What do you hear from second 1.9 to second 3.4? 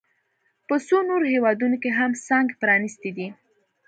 هم څانګې پرانیستي دي